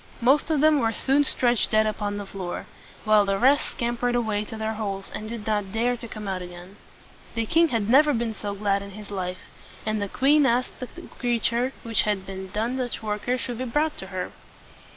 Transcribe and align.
Most 0.19 0.49
of 0.49 0.61
them 0.61 0.79
were 0.79 0.91
soon 0.93 1.23
stretched 1.23 1.69
dead 1.69 1.85
upon 1.85 2.17
the 2.17 2.25
floor, 2.25 2.65
while 3.05 3.23
the 3.23 3.37
rest 3.37 3.77
scam 3.77 3.99
pered 3.99 4.15
away 4.15 4.43
to 4.45 4.57
their 4.57 4.73
holes, 4.73 5.11
and 5.13 5.29
did 5.29 5.45
not 5.45 5.71
dare 5.71 5.95
to 5.95 6.07
come 6.07 6.27
out 6.27 6.41
again. 6.41 6.77
The 7.35 7.45
king 7.45 7.67
had 7.67 7.87
never 7.87 8.11
been 8.11 8.33
so 8.33 8.55
glad 8.55 8.81
in 8.81 8.89
his 8.97 9.11
life; 9.11 9.41
and 9.85 10.01
the 10.01 10.09
queen 10.09 10.47
asked 10.47 10.79
that 10.79 10.95
the 10.95 11.03
creature 11.03 11.71
which 11.83 12.01
had 12.01 12.25
done 12.25 12.77
such 12.79 13.03
wonders 13.03 13.41
should 13.41 13.59
be 13.59 13.65
brought 13.65 13.95
to 13.99 14.07
her. 14.07 14.31